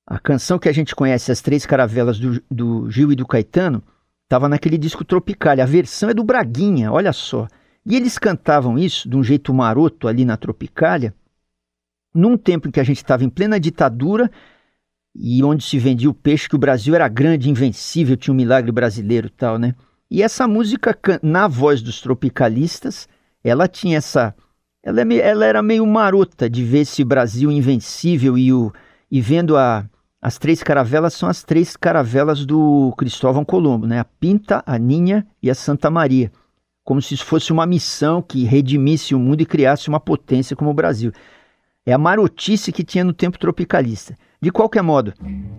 A 0.06 0.20
canção 0.20 0.60
que 0.60 0.70
a 0.70 0.72
gente 0.72 0.96
conhece, 0.96 1.32
As 1.32 1.42
Três 1.42 1.66
Caravelas 1.66 2.20
do, 2.20 2.42
do 2.52 2.90
Gil 2.92 3.12
e 3.12 3.16
do 3.16 3.26
Caetano, 3.26 3.82
estava 4.24 4.48
naquele 4.48 4.78
disco 4.78 5.04
Tropical. 5.04 5.60
A 5.60 5.66
versão 5.66 6.10
é 6.10 6.14
do 6.14 6.24
Braguinha, 6.24 6.92
olha 6.92 7.12
só. 7.12 7.48
E 7.86 7.96
eles 7.96 8.20
cantavam 8.20 8.78
isso 8.78 9.10
de 9.10 9.16
um 9.16 9.24
jeito 9.24 9.54
maroto 9.54 10.08
ali 10.08 10.24
na 10.24 10.38
Tropicália, 10.38 11.14
num 12.14 12.38
tempo 12.38 12.68
em 12.68 12.72
que 12.72 12.80
a 12.80 12.84
gente 12.84 12.98
estava 12.98 13.24
em 13.24 13.30
plena 13.30 13.60
ditadura 13.60 14.30
e 15.16 15.44
onde 15.44 15.64
se 15.64 15.80
vendia 15.80 16.10
o 16.10 16.14
peixe 16.14 16.48
que 16.48 16.56
o 16.56 16.60
Brasil 16.60 16.94
era 16.94 17.08
grande, 17.08 17.50
invencível, 17.50 18.16
tinha 18.16 18.34
um 18.34 18.38
milagre 18.38 18.72
brasileiro 18.72 19.28
e 19.28 19.32
tal, 19.32 19.58
né? 19.58 19.76
E 20.12 20.22
essa 20.22 20.46
música, 20.46 21.00
na 21.24 21.48
voz 21.48 21.82
dos 21.82 22.02
tropicalistas, 22.02 23.08
ela 23.42 23.66
tinha 23.66 23.98
essa. 23.98 24.36
Ela, 24.84 25.02
é 25.02 25.16
ela 25.20 25.46
era 25.46 25.64
meio 25.64 25.88
marota 25.88 26.50
de 26.50 26.66
ver 26.66 26.80
esse 26.80 27.02
Brasil 27.02 27.50
invencível 27.50 28.38
e, 28.38 28.52
o, 28.52 28.74
e 29.10 29.22
vendo 29.22 29.56
a, 29.56 29.86
as 30.22 30.38
três 30.38 30.62
caravelas 30.62 31.14
são 31.14 31.30
as 31.30 31.44
três 31.44 31.78
caravelas 31.78 32.46
do 32.46 32.94
Cristóvão 32.98 33.46
Colombo, 33.46 33.88
né? 33.88 34.00
A 34.00 34.04
Pinta, 34.04 34.62
a 34.66 34.78
Ninha 34.78 35.26
e 35.42 35.50
a 35.50 35.56
Santa 35.56 35.90
Maria. 35.90 36.30
Como 36.84 37.02
se 37.02 37.14
isso 37.14 37.24
fosse 37.24 37.54
uma 37.54 37.66
missão 37.66 38.22
que 38.22 38.44
redimisse 38.44 39.16
o 39.16 39.20
mundo 39.20 39.40
e 39.40 39.46
criasse 39.46 39.88
uma 39.88 40.00
potência 40.00 40.58
como 40.58 40.72
o 40.72 40.74
Brasil. 40.74 41.14
É 41.86 41.94
a 41.94 41.98
marotice 41.98 42.74
que 42.74 42.84
tinha 42.84 43.06
no 43.06 43.14
tempo 43.14 43.40
tropicalista. 43.40 44.18
De 44.42 44.52
qualquer 44.52 44.82
modo, 44.82 45.14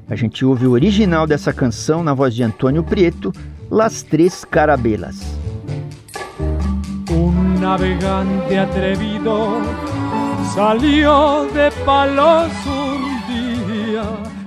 a 0.06 0.14
gente 0.14 0.44
ouve 0.44 0.66
o 0.66 0.72
original 0.72 1.26
dessa 1.26 1.54
canção 1.54 2.02
na 2.02 2.12
voz 2.12 2.34
de 2.34 2.42
Antônio 2.42 2.84
Prieto, 2.84 3.32
Las 3.72 4.04
Três 4.04 4.44
Carabelas. 4.50 5.16
Un 7.08 7.58
navegante 7.58 8.58
atrevido 8.58 9.62
salió 10.54 11.46
de 11.54 11.70
Palos 11.86 12.52
un 12.66 13.22
día, 13.32 14.04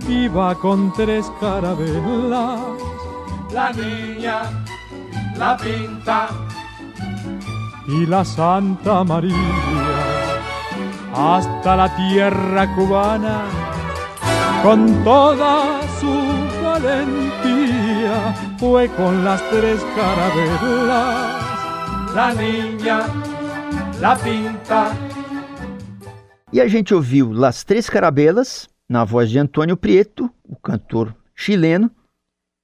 iba 0.08 0.53
con 0.53 0.94
tres 0.94 1.25
carabelas. 1.39 2.60
La 3.51 3.72
niña, 3.72 4.44
la 5.36 5.58
pinta 5.58 6.27
y 7.88 8.05
la 8.05 8.24
Santa 8.24 9.03
María 9.03 9.34
hasta 11.15 11.75
la 11.75 11.96
tierra 11.96 12.75
cubana 12.75 13.41
con 14.62 15.03
toda 15.03 15.82
su 16.00 16.13
valentía 16.63 17.65
fue 18.58 18.88
con 18.90 19.24
las 19.24 19.42
tres 19.50 19.82
carabelas 19.96 21.46
la 22.16 22.34
niña, 22.34 23.00
la 24.00 24.16
pinta. 24.16 24.96
E 26.54 26.62
a 26.62 26.70
gente 26.70 26.96
ouviu 26.96 27.34
Las 27.34 27.66
Três 27.66 27.90
Carabelas, 27.90 28.70
na 28.88 29.04
voz 29.04 29.30
de 29.30 29.38
Antônio 29.38 29.76
Prieto, 29.76 30.32
o 30.48 30.56
cantor 30.56 31.14
chileno, 31.36 31.92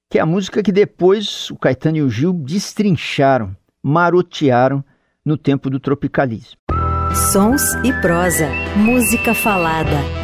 que 0.10 0.18
é 0.18 0.22
a 0.22 0.26
música 0.26 0.64
que 0.64 0.72
depois 0.72 1.52
o 1.52 1.58
Caetano 1.58 1.98
e 1.98 2.02
o 2.02 2.10
Gil 2.10 2.32
destrincharam, 2.32 3.54
marotearam 3.84 4.84
no 5.26 5.38
tempo 5.38 5.70
do 5.70 5.82
tropicalismo. 5.82 6.58
Sons 7.34 7.74
e 7.84 7.92
prosa, 8.02 8.48
música 8.78 9.34
falada. 9.34 10.21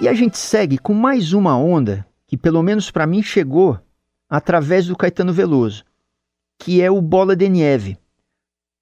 E 0.00 0.08
a 0.08 0.14
gente 0.14 0.38
segue 0.38 0.78
com 0.78 0.94
mais 0.94 1.34
uma 1.34 1.54
onda 1.58 2.06
que, 2.26 2.34
pelo 2.34 2.62
menos 2.62 2.90
para 2.90 3.06
mim, 3.06 3.22
chegou 3.22 3.78
através 4.30 4.86
do 4.86 4.96
Caetano 4.96 5.30
Veloso, 5.30 5.84
que 6.58 6.80
é 6.80 6.90
o 6.90 7.02
Bola 7.02 7.36
de 7.36 7.46
Nieve. 7.50 7.98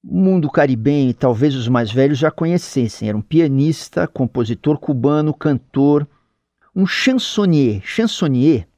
O 0.04 0.16
mundo 0.16 0.48
caribenho, 0.48 1.12
talvez 1.12 1.56
os 1.56 1.66
mais 1.66 1.90
velhos 1.90 2.18
já 2.18 2.30
conhecessem. 2.30 3.08
Era 3.08 3.18
um 3.18 3.20
pianista, 3.20 4.06
compositor 4.06 4.78
cubano, 4.78 5.34
cantor, 5.34 6.06
um 6.72 6.86
chansonnier. 6.86 7.82
Chansonnier 7.84 8.68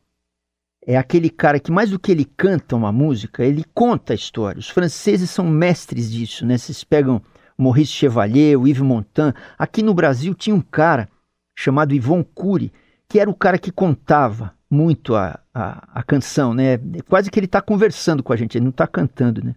é 0.86 0.96
aquele 0.96 1.28
cara 1.28 1.60
que 1.60 1.70
mais 1.70 1.90
do 1.90 1.98
que 1.98 2.10
ele 2.10 2.24
canta 2.24 2.74
uma 2.74 2.90
música, 2.90 3.44
ele 3.44 3.66
conta 3.74 4.14
a 4.14 4.16
história. 4.16 4.58
Os 4.58 4.70
franceses 4.70 5.28
são 5.28 5.46
mestres 5.46 6.10
disso, 6.10 6.46
né? 6.46 6.56
Vocês 6.56 6.82
pegam 6.84 7.20
Maurice 7.58 7.92
Chevalier, 7.92 8.58
o 8.58 8.66
Yves 8.66 8.80
Montand. 8.82 9.34
Aqui 9.58 9.82
no 9.82 9.92
Brasil 9.92 10.34
tinha 10.34 10.56
um 10.56 10.62
cara 10.62 11.06
chamado 11.54 11.94
Yvon 11.94 12.22
Cury, 12.22 12.72
que 13.08 13.18
era 13.18 13.28
o 13.28 13.34
cara 13.34 13.58
que 13.58 13.72
contava 13.72 14.54
muito 14.70 15.16
a, 15.16 15.40
a, 15.52 16.00
a 16.00 16.02
canção, 16.02 16.54
né? 16.54 16.78
Quase 17.08 17.30
que 17.30 17.38
ele 17.38 17.46
está 17.46 17.60
conversando 17.60 18.22
com 18.22 18.32
a 18.32 18.36
gente, 18.36 18.56
ele 18.56 18.64
não 18.64 18.70
está 18.70 18.86
cantando, 18.86 19.42
né? 19.42 19.54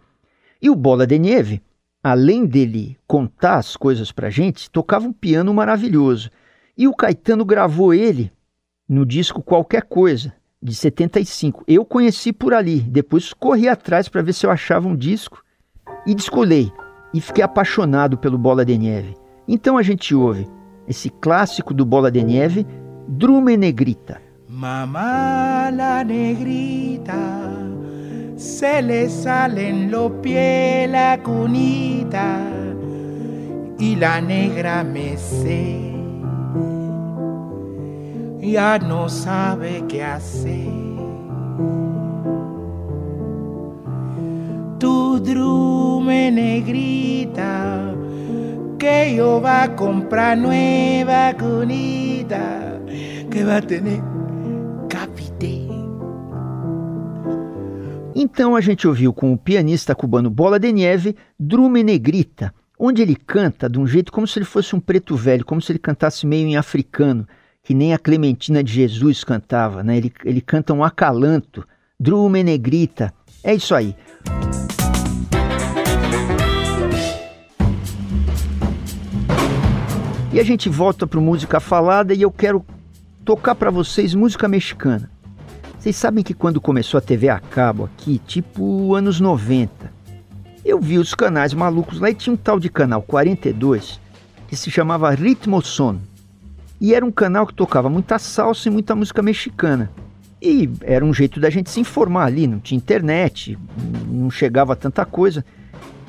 E 0.61 0.69
o 0.69 0.75
Bola 0.75 1.05
de 1.05 1.19
Neve, 1.19 1.61
além 2.03 2.45
dele 2.45 2.97
contar 3.05 3.57
as 3.57 3.77
coisas 3.77 4.11
para 4.11 4.27
a 4.27 4.31
gente, 4.31 4.71
tocava 4.71 5.05
um 5.05 5.13
piano 5.13 5.53
maravilhoso. 5.53 6.31
E 6.75 6.87
o 6.87 6.95
Caetano 6.95 7.45
gravou 7.45 7.93
ele 7.93 8.31
no 8.89 9.05
disco 9.05 9.43
Qualquer 9.43 9.83
Coisa, 9.83 10.33
de 10.61 10.73
75. 10.73 11.63
Eu 11.67 11.85
conheci 11.85 12.31
por 12.31 12.53
ali, 12.53 12.79
depois 12.79 13.33
corri 13.33 13.67
atrás 13.67 14.07
para 14.07 14.21
ver 14.21 14.33
se 14.33 14.45
eu 14.45 14.51
achava 14.51 14.87
um 14.87 14.95
disco 14.95 15.43
e 16.07 16.15
descolei. 16.15 16.71
E 17.13 17.21
fiquei 17.21 17.43
apaixonado 17.43 18.17
pelo 18.17 18.37
Bola 18.37 18.65
de 18.65 18.77
Neve. 18.77 19.15
Então 19.47 19.77
a 19.77 19.83
gente 19.83 20.15
ouve 20.15 20.47
esse 20.87 21.09
clássico 21.09 21.73
do 21.73 21.85
Bola 21.85 22.09
de 22.11 22.23
Neve, 22.23 22.65
Drume 23.07 23.57
Negrita. 23.57 24.21
Mamá 24.47 25.71
la 25.71 26.03
negrita, 26.03 27.13
se 28.37 28.81
le 28.81 29.09
salen 29.09 29.89
los 29.89 30.11
pies 30.21 30.89
la 30.89 31.19
cunita 31.23 32.39
y 33.79 33.95
la 33.95 34.21
negra 34.21 34.83
me 34.83 35.17
sé 35.17 35.93
ya 38.53 38.77
no 38.77 39.09
sabe 39.09 39.83
qué 39.87 40.03
hacer. 40.03 40.69
Tu 44.79 45.19
drume 45.19 46.31
negrita, 46.31 47.95
que 48.83 49.15
yo 49.15 49.39
va 49.39 49.63
a 49.63 49.69
comprar 49.69 50.35
nueva 50.35 51.33
cunita, 51.39 52.81
que 53.31 53.43
va 53.45 53.57
a 53.57 53.61
tener. 53.61 54.01
Então 58.15 58.55
a 58.55 58.61
gente 58.61 58.87
ouviu 58.87 59.11
com 59.11 59.33
o 59.33 59.37
pianista 59.37 59.95
cubano 59.95 60.29
Bola 60.29 60.59
de 60.59 60.71
Neve, 60.71 61.15
Drume 61.39 61.81
Negrita, 61.81 62.53
onde 62.77 63.01
ele 63.01 63.15
canta 63.15 63.69
de 63.69 63.79
um 63.79 63.87
jeito 63.87 64.11
como 64.11 64.27
se 64.27 64.37
ele 64.37 64.45
fosse 64.45 64.75
um 64.75 64.79
preto 64.79 65.15
velho, 65.15 65.45
como 65.45 65.61
se 65.61 65.71
ele 65.71 65.79
cantasse 65.79 66.27
meio 66.27 66.47
em 66.47 66.55
africano 66.57 67.25
que 67.63 67.73
nem 67.73 67.93
a 67.93 67.97
Clementina 67.97 68.61
de 68.61 68.73
Jesus 68.73 69.23
cantava, 69.23 69.81
né? 69.81 69.95
Ele, 69.95 70.11
ele 70.25 70.41
canta 70.41 70.73
um 70.73 70.83
acalanto, 70.83 71.65
Drume 71.97 72.43
Negrita. 72.43 73.13
É 73.41 73.55
isso 73.55 73.73
aí. 73.73 73.95
E 80.33 80.39
a 80.39 80.43
gente 80.43 80.67
volta 80.67 81.05
para 81.05 81.21
música 81.21 81.59
falada 81.59 82.11
e 82.11 82.23
eu 82.23 82.31
quero 82.31 82.65
tocar 83.23 83.53
para 83.53 83.69
vocês 83.69 84.15
música 84.15 84.47
mexicana. 84.47 85.11
Vocês 85.77 85.95
sabem 85.95 86.23
que 86.23 86.33
quando 86.33 86.59
começou 86.59 86.97
a 86.97 87.01
TV 87.01 87.29
a 87.29 87.39
cabo 87.39 87.83
aqui, 87.83 88.17
tipo 88.17 88.95
anos 88.95 89.19
90, 89.19 89.93
eu 90.65 90.79
vi 90.79 90.97
os 90.97 91.13
canais 91.13 91.53
malucos 91.53 91.99
lá 91.99 92.09
e 92.09 92.15
tinha 92.15 92.33
um 92.33 92.35
tal 92.35 92.59
de 92.59 92.67
canal 92.67 93.03
42 93.03 93.99
que 94.47 94.55
se 94.55 94.71
chamava 94.71 95.11
Ritmo 95.11 95.61
Son. 95.61 95.99
E 96.81 96.95
era 96.95 97.05
um 97.05 97.11
canal 97.11 97.45
que 97.45 97.53
tocava 97.53 97.87
muita 97.87 98.17
salsa 98.17 98.69
e 98.69 98.71
muita 98.71 98.95
música 98.95 99.21
mexicana. 99.21 99.91
E 100.41 100.67
era 100.81 101.05
um 101.05 101.13
jeito 101.13 101.39
da 101.39 101.51
gente 101.51 101.69
se 101.69 101.79
informar 101.79 102.25
ali, 102.25 102.47
não 102.47 102.59
tinha 102.59 102.75
internet, 102.75 103.55
não 104.07 104.31
chegava 104.31 104.75
tanta 104.75 105.05
coisa. 105.05 105.45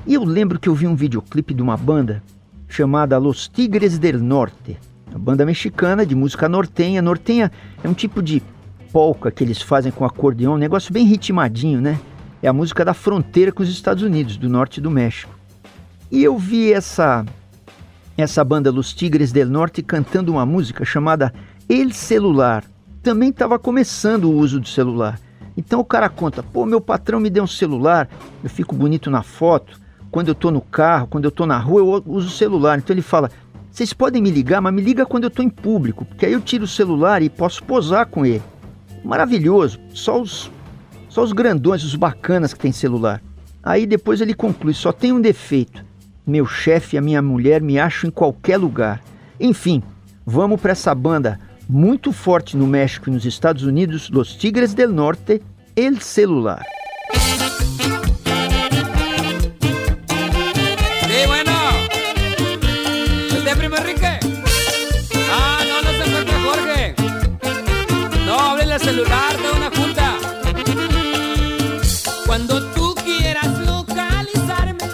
E 0.06 0.14
eu 0.14 0.24
lembro 0.24 0.58
que 0.58 0.70
eu 0.70 0.74
vi 0.74 0.86
um 0.86 0.96
videoclipe 0.96 1.52
de 1.52 1.60
uma 1.60 1.76
banda 1.76 2.22
chamada 2.68 3.18
Los 3.18 3.48
Tigres 3.48 3.98
del 3.98 4.20
Norte, 4.22 4.78
uma 5.08 5.18
banda 5.18 5.46
mexicana 5.46 6.04
de 6.04 6.14
música 6.14 6.48
nortenha. 6.48 7.00
Nortenha 7.00 7.50
é 7.82 7.88
um 7.88 7.94
tipo 7.94 8.22
de 8.22 8.42
polca 8.92 9.30
que 9.30 9.42
eles 9.42 9.60
fazem 9.60 9.92
com 9.92 10.04
acordeão, 10.04 10.54
um 10.54 10.58
negócio 10.58 10.92
bem 10.92 11.04
ritmadinho, 11.04 11.80
né? 11.80 11.98
É 12.42 12.48
a 12.48 12.52
música 12.52 12.84
da 12.84 12.94
fronteira 12.94 13.50
com 13.50 13.62
os 13.62 13.68
Estados 13.68 14.02
Unidos, 14.02 14.36
do 14.36 14.48
norte 14.48 14.80
do 14.80 14.90
México. 14.90 15.32
E 16.10 16.22
eu 16.22 16.38
vi 16.38 16.72
essa 16.72 17.24
essa 18.16 18.44
banda 18.44 18.70
Los 18.70 18.92
Tigres 18.92 19.32
del 19.32 19.48
Norte 19.48 19.82
cantando 19.82 20.30
uma 20.30 20.46
música 20.46 20.84
chamada 20.84 21.34
El 21.68 21.90
Celular. 21.92 22.64
Também 23.02 23.30
estava 23.30 23.58
começando 23.58 24.24
o 24.24 24.36
uso 24.36 24.60
do 24.60 24.68
celular. 24.68 25.18
Então 25.56 25.80
o 25.80 25.84
cara 25.84 26.08
conta: 26.08 26.42
pô, 26.42 26.64
meu 26.66 26.80
patrão 26.80 27.18
me 27.18 27.30
deu 27.30 27.44
um 27.44 27.48
celular, 27.48 28.08
eu 28.42 28.50
fico 28.50 28.74
bonito 28.74 29.10
na 29.10 29.22
foto. 29.22 29.80
Quando 30.14 30.28
eu 30.28 30.32
estou 30.32 30.52
no 30.52 30.60
carro, 30.60 31.08
quando 31.08 31.24
eu 31.24 31.28
estou 31.28 31.44
na 31.44 31.58
rua, 31.58 31.80
eu 31.80 32.04
uso 32.06 32.28
o 32.28 32.30
celular. 32.30 32.78
Então 32.78 32.94
ele 32.94 33.02
fala: 33.02 33.32
vocês 33.68 33.92
podem 33.92 34.22
me 34.22 34.30
ligar, 34.30 34.60
mas 34.60 34.72
me 34.72 34.80
liga 34.80 35.04
quando 35.04 35.24
eu 35.24 35.28
estou 35.28 35.44
em 35.44 35.48
público, 35.48 36.04
porque 36.04 36.24
aí 36.24 36.32
eu 36.34 36.40
tiro 36.40 36.62
o 36.62 36.68
celular 36.68 37.20
e 37.20 37.28
posso 37.28 37.64
posar 37.64 38.06
com 38.06 38.24
ele. 38.24 38.40
Maravilhoso, 39.04 39.80
só 39.92 40.22
os, 40.22 40.52
só 41.08 41.20
os 41.20 41.32
grandões, 41.32 41.82
os 41.82 41.96
bacanas 41.96 42.54
que 42.54 42.60
tem 42.60 42.70
celular. 42.70 43.20
Aí 43.60 43.86
depois 43.86 44.20
ele 44.20 44.34
conclui: 44.34 44.72
só 44.72 44.92
tem 44.92 45.12
um 45.12 45.20
defeito 45.20 45.84
meu 46.24 46.46
chefe 46.46 46.94
e 46.94 46.98
a 46.98 47.02
minha 47.02 47.20
mulher 47.20 47.60
me 47.60 47.76
acham 47.76 48.06
em 48.06 48.12
qualquer 48.12 48.56
lugar. 48.56 49.02
Enfim, 49.40 49.82
vamos 50.24 50.60
para 50.60 50.70
essa 50.70 50.94
banda 50.94 51.40
muito 51.68 52.12
forte 52.12 52.56
no 52.56 52.68
México 52.68 53.10
e 53.10 53.12
nos 53.12 53.24
Estados 53.24 53.64
Unidos, 53.64 54.08
Los 54.10 54.36
Tigres 54.36 54.74
del 54.74 54.92
Norte, 54.92 55.42
El 55.74 56.00
Celular. 56.00 56.64
celular 68.94 69.36
de 69.42 69.50
una 69.56 69.70
junta. 69.76 70.14
Cuando 72.26 72.62
tú 72.74 72.94
quieras 73.04 73.50
localizarme, 73.66 74.84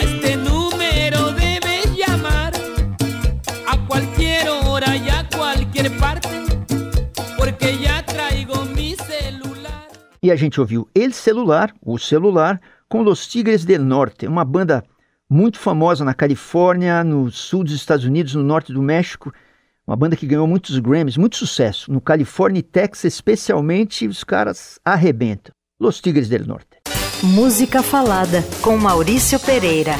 a 0.00 0.04
este 0.04 0.36
número 0.36 1.32
debes 1.32 1.96
llamar 1.96 2.52
a 3.66 3.86
cualquier 3.86 4.50
hora 4.50 4.96
y 4.96 5.08
a 5.08 5.26
cualquier 5.34 5.96
parte, 5.96 6.28
porque 7.38 7.78
ya 7.78 8.04
traigo 8.04 8.66
mi 8.76 8.94
celular. 8.96 9.88
E 10.22 10.30
a 10.30 10.36
gente 10.36 10.60
ouviu 10.60 10.86
El 10.94 11.14
Celular, 11.14 11.72
o 11.80 11.98
celular, 11.98 12.60
com 12.86 13.02
Los 13.02 13.26
Tigres 13.26 13.64
del 13.64 13.82
Norte, 13.82 14.26
uma 14.26 14.44
banda 14.44 14.84
muito 15.26 15.58
famosa 15.58 16.04
na 16.04 16.12
Califórnia, 16.12 17.02
no 17.02 17.30
sul 17.30 17.64
dos 17.64 17.72
Estados 17.72 18.04
Unidos, 18.04 18.34
no 18.34 18.42
norte 18.42 18.74
do 18.74 18.82
México 18.82 19.32
uma 19.90 19.96
banda 19.96 20.14
que 20.14 20.24
ganhou 20.24 20.46
muitos 20.46 20.78
Grammys, 20.78 21.16
muito 21.16 21.34
sucesso. 21.34 21.90
No 21.90 22.00
Califórnia 22.00 22.60
e 22.60 22.62
Texas, 22.62 23.12
especialmente, 23.12 24.06
os 24.06 24.22
caras 24.22 24.78
arrebentam. 24.84 25.52
Los 25.80 26.00
Tigres 26.00 26.28
del 26.28 26.46
Norte. 26.46 26.78
Música 27.24 27.82
Falada, 27.82 28.40
com 28.62 28.76
Maurício 28.76 29.40
Pereira. 29.40 29.94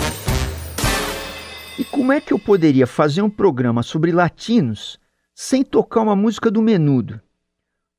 E 1.76 1.82
como 1.82 2.12
é 2.12 2.20
que 2.20 2.32
eu 2.32 2.38
poderia 2.38 2.86
fazer 2.86 3.20
um 3.20 3.28
programa 3.28 3.82
sobre 3.82 4.12
latinos 4.12 4.96
sem 5.34 5.64
tocar 5.64 6.02
uma 6.02 6.14
música 6.14 6.52
do 6.52 6.62
Menudo? 6.62 7.20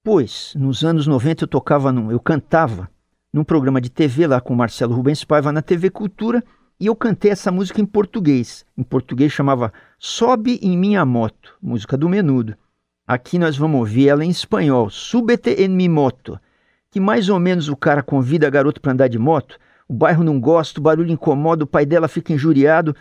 Pois, 0.02 0.54
nos 0.56 0.86
anos 0.86 1.06
90 1.06 1.44
eu 1.44 1.48
tocava, 1.50 1.92
num, 1.92 2.10
eu 2.10 2.22
cantava 2.22 2.90
num 3.34 3.44
programa 3.44 3.82
de 3.82 3.90
TV 3.90 4.28
lá 4.28 4.40
com 4.40 4.54
o 4.54 4.58
Marcelo 4.58 4.96
Rubens 4.96 5.26
Paiva 5.26 5.52
na 5.52 5.62
TV 5.62 5.90
Cultura 5.90 6.42
e 6.80 6.86
eu 6.86 6.96
cantei 6.96 7.32
essa 7.32 7.52
música 7.52 7.82
em 7.82 7.86
português. 7.86 8.66
Em 8.78 8.82
português 8.82 9.34
chamava 9.34 9.74
Sobe 10.04 10.60
em 10.64 10.76
Minha 10.76 11.06
Moto, 11.06 11.54
música 11.62 11.96
do 11.96 12.10
Menudo. 12.10 12.56
Aqui 13.06 13.38
nós 13.38 13.56
vamos 13.56 13.82
ouvir 13.82 14.08
ela 14.08 14.26
em 14.26 14.32
espanhol, 14.32 14.90
Súbete 14.90 15.64
en 15.64 15.76
mi 15.76 15.88
moto, 15.88 16.40
que 16.90 17.00
mais 17.00 17.30
ou 17.30 17.40
menos 17.40 17.70
o 17.70 17.76
cara 17.76 18.02
convida 18.02 18.48
a 18.48 18.50
garoto 18.50 18.82
para 18.82 18.94
andar 18.94 19.08
de 19.10 19.20
moto, 19.20 19.60
o 19.88 19.94
bairro 19.94 20.24
não 20.24 20.40
gosta, 20.40 20.80
o 20.80 20.84
barulho 20.84 21.12
incomoda, 21.12 21.66
o 21.66 21.68
pai 21.68 21.86
dela 21.86 22.08
fica 22.08 22.34
injuriado, 22.34 22.96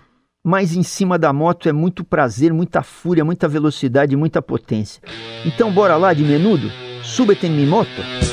mas 0.45 0.77
em 0.77 0.83
cima 0.83 1.19
da 1.19 1.33
moto 1.33 1.71
é 1.71 1.73
muito 1.73 2.05
prazer, 2.05 2.53
muita 2.53 2.83
fúria, 2.83 3.25
muita 3.25 3.49
velocidade, 3.49 4.15
muita 4.15 4.43
potência. 4.43 5.03
Então 5.47 5.73
bora 5.73 5.97
lá 5.97 6.13
de 6.13 6.23
Menudo? 6.23 6.71
Súbete 7.03 7.47
en 7.47 7.57
mi 7.57 7.65
moto. 7.65 8.30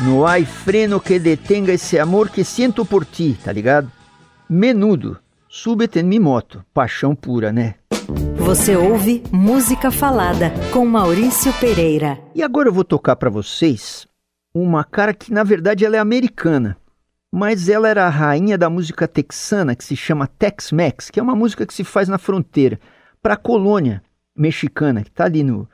No 0.00 0.26
hay 0.26 0.44
freno 0.46 1.00
que 1.00 1.20
detenga 1.20 1.72
esse 1.72 1.98
amor 1.98 2.30
que 2.30 2.42
sinto 2.42 2.84
por 2.84 3.04
ti, 3.04 3.36
tá 3.44 3.52
ligado? 3.52 3.90
Menudo, 4.48 5.20
súbete 5.58 5.98
em 5.98 6.04
mi 6.04 6.20
moto, 6.20 6.64
paixão 6.72 7.16
pura, 7.16 7.52
né? 7.52 7.74
Você 8.36 8.76
ouve 8.76 9.24
Música 9.32 9.90
Falada 9.90 10.52
com 10.72 10.86
Maurício 10.86 11.52
Pereira. 11.54 12.16
E 12.32 12.44
agora 12.44 12.68
eu 12.68 12.72
vou 12.72 12.84
tocar 12.84 13.16
para 13.16 13.28
vocês 13.28 14.06
uma 14.54 14.84
cara 14.84 15.12
que 15.12 15.32
na 15.32 15.42
verdade 15.42 15.84
ela 15.84 15.96
é 15.96 15.98
americana, 15.98 16.76
mas 17.32 17.68
ela 17.68 17.88
era 17.88 18.06
a 18.06 18.08
rainha 18.08 18.56
da 18.56 18.70
música 18.70 19.08
texana 19.08 19.74
que 19.74 19.84
se 19.84 19.96
chama 19.96 20.28
Tex-Mex, 20.28 21.10
que 21.10 21.18
é 21.18 21.22
uma 21.22 21.34
música 21.34 21.66
que 21.66 21.74
se 21.74 21.82
faz 21.82 22.08
na 22.08 22.18
fronteira 22.18 22.78
para 23.20 23.34
a 23.34 23.36
colônia 23.36 24.00
mexicana 24.36 25.02
que 25.02 25.10
está 25.10 25.24
ali 25.24 25.42
no 25.42 25.68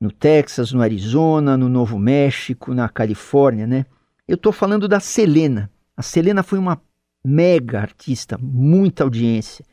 no 0.00 0.10
Texas, 0.10 0.72
no 0.72 0.80
Arizona, 0.80 1.56
no 1.56 1.68
Novo 1.68 1.96
México, 1.98 2.74
na 2.74 2.88
Califórnia, 2.88 3.66
né? 3.66 3.84
Eu 4.26 4.34
estou 4.34 4.52
falando 4.52 4.88
da 4.88 4.98
Selena. 4.98 5.70
A 5.96 6.02
Selena 6.02 6.42
foi 6.42 6.58
uma 6.58 6.80
mega 7.24 7.80
artista, 7.80 8.38
muita 8.40 9.04
audiência. 9.04 9.64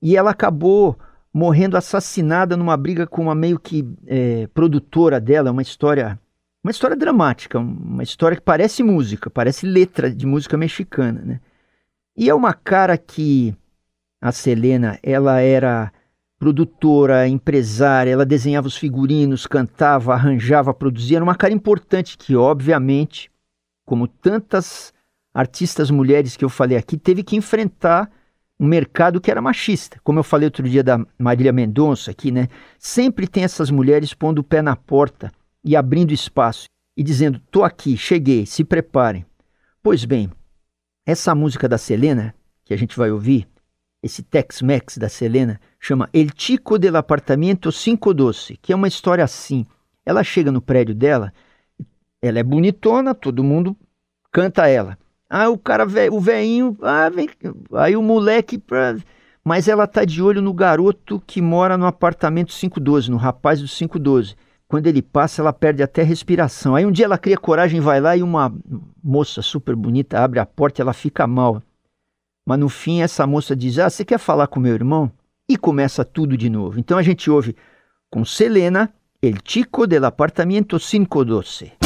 E 0.00 0.16
ela 0.16 0.30
acabou 0.30 0.98
morrendo 1.32 1.76
assassinada 1.76 2.56
numa 2.56 2.76
briga 2.76 3.06
com 3.06 3.22
uma 3.22 3.34
meio 3.34 3.58
que 3.58 3.88
é, 4.06 4.46
produtora 4.48 5.20
dela, 5.20 5.50
uma 5.50 5.62
história, 5.62 6.18
uma 6.62 6.70
história 6.70 6.96
dramática, 6.96 7.58
uma 7.58 8.02
história 8.02 8.36
que 8.36 8.42
parece 8.42 8.82
música, 8.82 9.30
parece 9.30 9.66
letra 9.66 10.10
de 10.10 10.26
música 10.26 10.56
mexicana, 10.56 11.22
né? 11.24 11.40
E 12.16 12.28
é 12.28 12.34
uma 12.34 12.52
cara 12.52 12.98
que 12.98 13.56
a 14.20 14.30
Selena, 14.30 14.98
ela 15.02 15.40
era 15.40 15.90
produtora, 16.38 17.26
empresária, 17.28 18.10
ela 18.10 18.26
desenhava 18.26 18.66
os 18.66 18.76
figurinos, 18.76 19.46
cantava, 19.46 20.12
arranjava, 20.12 20.74
produzia. 20.74 21.18
Era 21.18 21.24
uma 21.24 21.36
cara 21.36 21.54
importante 21.54 22.18
que, 22.18 22.36
obviamente, 22.36 23.30
como 23.86 24.06
tantas 24.06 24.91
artistas 25.32 25.90
mulheres 25.90 26.36
que 26.36 26.44
eu 26.44 26.48
falei 26.48 26.76
aqui, 26.76 26.96
teve 26.96 27.22
que 27.22 27.36
enfrentar 27.36 28.10
um 28.58 28.66
mercado 28.66 29.20
que 29.20 29.30
era 29.30 29.40
machista. 29.42 29.98
Como 30.04 30.18
eu 30.18 30.24
falei 30.24 30.46
outro 30.46 30.68
dia 30.68 30.82
da 30.82 31.04
Marília 31.18 31.52
Mendonça 31.52 32.10
aqui, 32.10 32.30
né? 32.30 32.48
Sempre 32.78 33.26
tem 33.26 33.44
essas 33.44 33.70
mulheres 33.70 34.14
pondo 34.14 34.40
o 34.40 34.44
pé 34.44 34.62
na 34.62 34.76
porta 34.76 35.32
e 35.64 35.74
abrindo 35.74 36.12
espaço 36.12 36.66
e 36.96 37.02
dizendo: 37.02 37.40
"Tô 37.50 37.64
aqui, 37.64 37.96
cheguei, 37.96 38.46
se 38.46 38.62
preparem". 38.62 39.24
Pois 39.82 40.04
bem, 40.04 40.30
essa 41.04 41.34
música 41.34 41.68
da 41.68 41.78
Selena 41.78 42.34
que 42.64 42.72
a 42.72 42.76
gente 42.76 42.96
vai 42.96 43.10
ouvir, 43.10 43.48
esse 44.02 44.22
Tex-Mex 44.22 44.98
da 44.98 45.08
Selena, 45.08 45.60
chama 45.78 46.08
El 46.12 46.28
Chico 46.36 46.78
del 46.78 46.96
Apartamento 46.96 47.70
512, 47.70 48.56
que 48.56 48.72
é 48.72 48.76
uma 48.76 48.88
história 48.88 49.24
assim. 49.24 49.66
Ela 50.04 50.24
chega 50.24 50.50
no 50.50 50.60
prédio 50.60 50.94
dela, 50.94 51.32
ela 52.20 52.38
é 52.38 52.42
bonitona, 52.42 53.14
todo 53.14 53.44
mundo 53.44 53.76
canta 54.30 54.68
ela. 54.68 54.98
Ah, 55.34 55.48
o 55.48 55.56
cara, 55.56 55.86
o 56.10 56.20
velhinho, 56.20 56.76
ah, 56.82 57.08
vem, 57.08 57.26
aí 57.72 57.96
o 57.96 58.02
moleque, 58.02 58.58
pra... 58.58 58.98
mas 59.42 59.66
ela 59.66 59.86
tá 59.86 60.04
de 60.04 60.22
olho 60.22 60.42
no 60.42 60.52
garoto 60.52 61.22
que 61.26 61.40
mora 61.40 61.78
no 61.78 61.86
apartamento 61.86 62.52
512, 62.52 63.10
no 63.10 63.16
rapaz 63.16 63.58
do 63.58 63.66
512. 63.66 64.36
Quando 64.68 64.88
ele 64.88 65.00
passa, 65.00 65.40
ela 65.40 65.50
perde 65.50 65.82
até 65.82 66.02
respiração. 66.02 66.74
Aí 66.74 66.84
um 66.84 66.92
dia 66.92 67.06
ela 67.06 67.16
cria 67.16 67.38
coragem, 67.38 67.80
vai 67.80 67.98
lá 67.98 68.14
e 68.14 68.22
uma 68.22 68.54
moça 69.02 69.40
super 69.40 69.74
bonita 69.74 70.22
abre 70.22 70.38
a 70.38 70.44
porta 70.44 70.80
e 70.80 70.82
ela 70.82 70.92
fica 70.92 71.26
mal. 71.26 71.62
Mas 72.46 72.58
no 72.58 72.68
fim, 72.68 73.00
essa 73.00 73.26
moça 73.26 73.56
diz: 73.56 73.78
Ah, 73.78 73.88
você 73.88 74.04
quer 74.04 74.18
falar 74.18 74.48
com 74.48 74.60
meu 74.60 74.74
irmão? 74.74 75.10
E 75.48 75.56
começa 75.56 76.04
tudo 76.04 76.36
de 76.36 76.50
novo. 76.50 76.78
Então 76.78 76.98
a 76.98 77.02
gente 77.02 77.30
ouve 77.30 77.56
com 78.10 78.22
Selena, 78.22 78.92
El 79.22 79.36
Chico 79.42 79.86
del 79.86 80.04
Apartamento 80.04 80.78
512. 80.78 81.81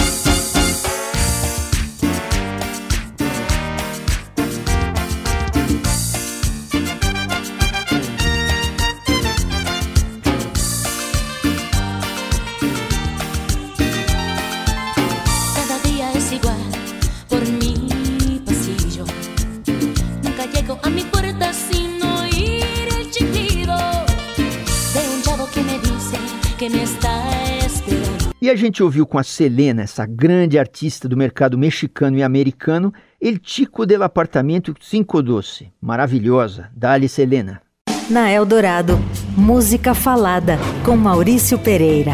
E 28.46 28.50
a 28.50 28.54
gente 28.54 28.80
ouviu 28.80 29.04
com 29.04 29.18
a 29.18 29.24
Selena, 29.24 29.82
essa 29.82 30.06
grande 30.06 30.56
artista 30.56 31.08
do 31.08 31.16
mercado 31.16 31.58
mexicano 31.58 32.16
e 32.16 32.22
americano, 32.22 32.94
El 33.20 33.40
Chico 33.42 33.84
del 33.84 34.04
Apartamento 34.04 34.72
512. 34.72 35.72
Maravilhosa. 35.80 36.70
Dali, 36.72 37.08
Selena. 37.08 37.60
Na 38.08 38.30
Eldorado, 38.30 39.00
Música 39.36 39.94
Falada, 39.94 40.58
com 40.84 40.96
Maurício 40.96 41.58
Pereira. 41.58 42.12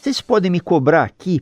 Vocês 0.00 0.20
podem 0.20 0.50
me 0.50 0.58
cobrar 0.58 1.04
aqui, 1.04 1.40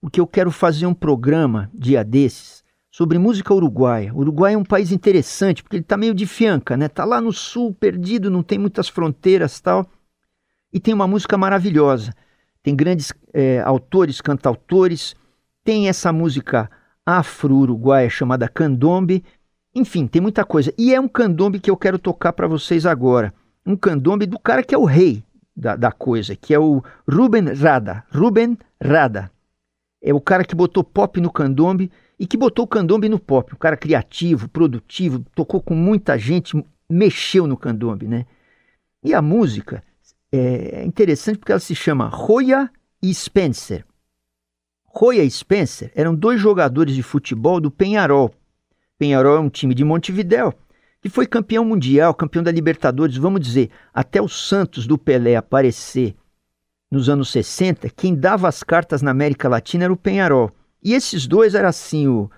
porque 0.00 0.20
eu 0.20 0.26
quero 0.28 0.52
fazer 0.52 0.86
um 0.86 0.94
programa, 0.94 1.68
dia 1.74 2.04
desses, 2.04 2.62
sobre 2.88 3.18
música 3.18 3.52
uruguaia. 3.52 4.14
O 4.14 4.18
Uruguai 4.18 4.54
é 4.54 4.56
um 4.56 4.62
país 4.64 4.92
interessante, 4.92 5.60
porque 5.60 5.74
ele 5.74 5.82
está 5.82 5.96
meio 5.96 6.14
de 6.14 6.24
fianca, 6.24 6.76
né? 6.76 6.86
Tá 6.86 7.04
lá 7.04 7.20
no 7.20 7.32
sul, 7.32 7.74
perdido, 7.74 8.30
não 8.30 8.44
tem 8.44 8.60
muitas 8.60 8.88
fronteiras 8.88 9.58
tal. 9.58 9.84
E 10.72 10.78
tem 10.78 10.94
uma 10.94 11.08
música 11.08 11.36
maravilhosa 11.36 12.14
tem 12.62 12.76
grandes 12.76 13.12
é, 13.32 13.60
autores, 13.60 14.20
cantautores, 14.20 15.14
tem 15.64 15.88
essa 15.88 16.12
música 16.12 16.70
afro-uruguaia 17.04 18.08
chamada 18.10 18.48
candombe, 18.48 19.24
enfim, 19.74 20.06
tem 20.06 20.20
muita 20.20 20.44
coisa. 20.44 20.72
E 20.76 20.94
é 20.94 21.00
um 21.00 21.08
candombe 21.08 21.60
que 21.60 21.70
eu 21.70 21.76
quero 21.76 21.98
tocar 21.98 22.32
para 22.32 22.48
vocês 22.48 22.84
agora. 22.84 23.32
Um 23.64 23.76
candombe 23.76 24.26
do 24.26 24.38
cara 24.38 24.62
que 24.62 24.74
é 24.74 24.78
o 24.78 24.84
rei 24.84 25.22
da, 25.56 25.76
da 25.76 25.92
coisa, 25.92 26.34
que 26.34 26.52
é 26.52 26.58
o 26.58 26.82
Ruben 27.08 27.52
Rada. 27.54 28.04
Ruben 28.12 28.58
Rada. 28.82 29.30
É 30.02 30.12
o 30.12 30.20
cara 30.20 30.44
que 30.44 30.54
botou 30.54 30.82
pop 30.82 31.20
no 31.20 31.30
candombe 31.30 31.90
e 32.18 32.26
que 32.26 32.36
botou 32.36 32.64
o 32.64 32.68
candombe 32.68 33.08
no 33.08 33.18
pop. 33.18 33.54
Um 33.54 33.58
cara 33.58 33.76
criativo, 33.76 34.48
produtivo, 34.48 35.24
tocou 35.34 35.60
com 35.60 35.74
muita 35.74 36.18
gente, 36.18 36.62
mexeu 36.88 37.46
no 37.46 37.56
candombe, 37.56 38.08
né? 38.08 38.26
E 39.04 39.14
a 39.14 39.22
música 39.22 39.82
é 40.32 40.84
interessante 40.84 41.38
porque 41.38 41.52
ela 41.52 41.60
se 41.60 41.74
chama 41.74 42.08
Roya 42.08 42.70
e 43.02 43.12
Spencer. 43.12 43.84
Roya 44.84 45.22
e 45.22 45.30
Spencer 45.30 45.92
eram 45.94 46.14
dois 46.14 46.40
jogadores 46.40 46.94
de 46.94 47.02
futebol 47.02 47.60
do 47.60 47.70
Penharol. 47.70 48.32
Penharol 48.98 49.36
é 49.36 49.40
um 49.40 49.48
time 49.48 49.74
de 49.74 49.84
Montevidéu 49.84 50.54
que 51.00 51.08
foi 51.08 51.26
campeão 51.26 51.64
mundial, 51.64 52.14
campeão 52.14 52.42
da 52.42 52.52
Libertadores, 52.52 53.16
vamos 53.16 53.40
dizer, 53.40 53.70
até 53.92 54.20
o 54.20 54.28
Santos 54.28 54.86
do 54.86 54.98
Pelé 54.98 55.34
aparecer 55.34 56.14
nos 56.90 57.08
anos 57.08 57.30
60, 57.30 57.88
quem 57.90 58.14
dava 58.14 58.48
as 58.48 58.62
cartas 58.62 59.00
na 59.00 59.10
América 59.10 59.48
Latina 59.48 59.84
era 59.84 59.92
o 59.92 59.96
Penharol. 59.96 60.50
E 60.82 60.92
esses 60.92 61.26
dois 61.26 61.54
eram 61.54 61.68
assim, 61.68 62.08
o, 62.08 62.28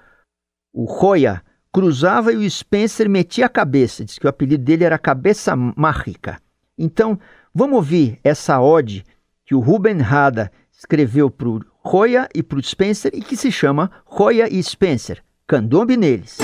o 0.72 0.84
Roya 0.84 1.42
cruzava 1.72 2.32
e 2.32 2.36
o 2.36 2.50
Spencer 2.50 3.08
metia 3.08 3.46
a 3.46 3.48
cabeça, 3.48 4.04
diz 4.04 4.18
que 4.18 4.26
o 4.26 4.28
apelido 4.28 4.62
dele 4.62 4.84
era 4.84 4.98
Cabeça 4.98 5.56
Mágica. 5.56 6.38
Então, 6.76 7.18
vamos 7.54 7.76
ouvir 7.76 8.18
essa 8.24 8.60
ode 8.60 9.04
que 9.44 9.54
o 9.54 9.60
Ruben 9.60 9.98
Rada 9.98 10.50
escreveu 10.72 11.30
para 11.30 11.48
o 11.48 11.60
Roya 11.84 12.28
e 12.34 12.42
para 12.42 12.58
o 12.58 12.62
Spencer 12.62 13.12
e 13.14 13.20
que 13.20 13.36
se 13.36 13.50
chama 13.50 13.90
Roya 14.06 14.48
e 14.50 14.62
Spencer. 14.62 15.22
Candombe 15.46 15.96
neles. 15.96 16.38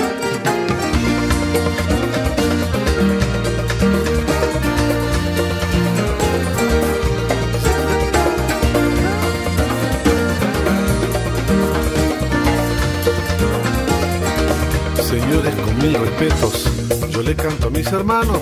Señores, 15.09 15.55
con 15.55 15.77
mis 15.77 15.99
respetos, 15.99 16.88
le 17.29 17.35
canto 17.35 17.67
a 17.67 17.69
mis 17.69 17.85
hermanos, 17.93 18.41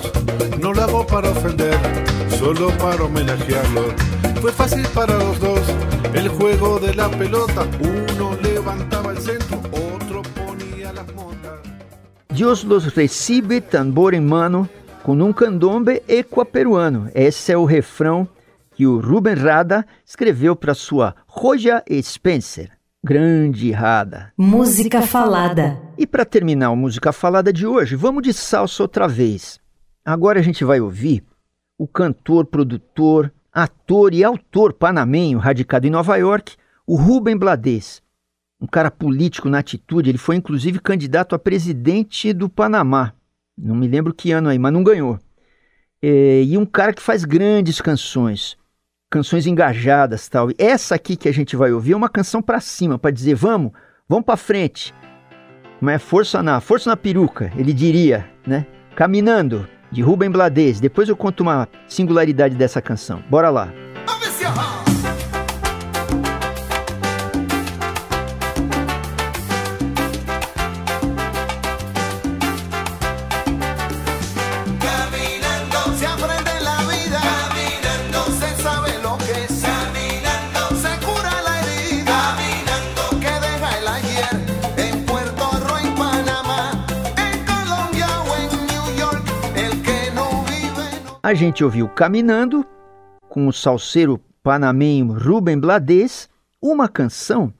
no 0.61 0.71
lo 0.71 0.81
hago 0.81 1.05
para 1.05 1.29
ofender, 1.29 1.75
solo 2.29 2.69
para 2.77 3.03
homenajearlos. 3.03 3.93
Fue 4.39 4.49
fácil 4.49 4.87
para 4.95 5.13
los 5.17 5.37
dos, 5.41 5.59
el 6.13 6.29
juego 6.29 6.79
de 6.79 6.93
la 6.93 7.09
pelota, 7.09 7.67
uno 7.81 8.37
levantaba 8.41 9.11
el 9.11 9.17
centro, 9.17 9.59
otro 9.73 10.21
ponía 10.21 10.93
las 10.93 11.13
montas. 11.13 11.59
Dios 12.29 12.63
los 12.63 12.95
recibe 12.95 13.59
tambor 13.59 14.13
em 14.13 14.21
mano 14.21 14.69
com 15.03 15.21
um 15.21 15.33
candombe 15.33 16.01
equaperuano. 16.07 17.09
Esse 17.13 17.51
é 17.51 17.57
o 17.57 17.65
refrão 17.65 18.25
que 18.73 18.87
o 18.87 19.01
Ruben 19.01 19.35
Rada 19.35 19.85
escreveu 20.05 20.55
para 20.55 20.73
sua 20.73 21.13
Roja 21.27 21.83
Spencer. 22.01 22.71
Grande 23.03 23.69
Rada. 23.73 24.31
Música 24.37 25.01
falada. 25.01 25.86
E 25.97 26.05
para 26.05 26.23
terminar 26.23 26.67
a 26.67 26.75
música 26.75 27.11
falada 27.11 27.51
de 27.51 27.65
hoje, 27.65 27.95
vamos 27.95 28.21
de 28.21 28.31
salsa 28.31 28.83
outra 28.83 29.07
vez. 29.07 29.59
Agora 30.05 30.39
a 30.39 30.43
gente 30.43 30.63
vai 30.63 30.79
ouvir 30.79 31.23
o 31.75 31.87
cantor, 31.87 32.45
produtor, 32.45 33.33
ator 33.51 34.13
e 34.13 34.23
autor 34.23 34.73
panamenho 34.73 35.39
radicado 35.39 35.87
em 35.87 35.89
Nova 35.89 36.15
York, 36.15 36.55
o 36.85 36.95
Rubem 36.95 37.35
Blades. 37.35 38.03
Um 38.61 38.67
cara 38.67 38.91
político 38.91 39.49
na 39.49 39.57
atitude, 39.57 40.09
ele 40.09 40.19
foi 40.19 40.35
inclusive 40.35 40.79
candidato 40.79 41.33
a 41.33 41.39
presidente 41.39 42.31
do 42.31 42.47
Panamá. 42.47 43.13
Não 43.57 43.75
me 43.75 43.87
lembro 43.87 44.13
que 44.13 44.31
ano 44.31 44.49
aí, 44.49 44.59
mas 44.59 44.73
não 44.73 44.83
ganhou. 44.83 45.17
É, 45.99 46.43
e 46.43 46.59
um 46.59 46.65
cara 46.65 46.93
que 46.93 47.01
faz 47.01 47.25
grandes 47.25 47.81
canções 47.81 48.55
canções 49.09 49.47
engajadas 49.47 50.27
tal. 50.27 50.51
E 50.51 50.55
essa 50.59 50.93
aqui 50.95 51.15
que 51.15 51.29
a 51.29 51.31
gente 51.31 51.55
vai 51.55 51.71
ouvir 51.71 51.93
é 51.93 51.95
uma 51.95 52.09
canção 52.09 52.41
para 52.41 52.59
cima, 52.59 52.99
para 52.99 53.09
dizer 53.09 53.35
vamos, 53.35 53.71
vamos 54.07 54.25
para 54.25 54.37
frente. 54.37 54.93
Mas 55.79 56.01
força 56.01 56.41
na, 56.41 56.59
força 56.59 56.89
na 56.89 56.97
peruca, 56.97 57.51
ele 57.55 57.73
diria, 57.73 58.25
né? 58.45 58.65
Caminhando, 58.95 59.67
de 59.91 60.01
Rubem 60.01 60.29
Blades. 60.29 60.79
Depois 60.79 61.07
eu 61.09 61.15
conto 61.15 61.41
uma 61.41 61.67
singularidade 61.87 62.55
dessa 62.55 62.81
canção. 62.81 63.23
Bora 63.29 63.49
lá. 63.49 63.71
A 91.27 91.33
gente 91.33 91.61
ouviu 91.61 91.89
Caminhando, 91.89 92.65
com 93.27 93.49
o 93.49 93.51
salseiro 93.51 94.17
panamenho 94.41 95.11
Rubem 95.11 95.59
Blades, 95.59 96.29
uma 96.61 96.87
canção 96.87 97.53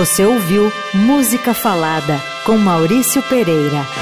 Você 0.00 0.24
ouviu 0.24 0.72
Música 0.94 1.52
Falada 1.52 2.18
com 2.46 2.56
Maurício 2.56 3.22
Pereira. 3.24 3.99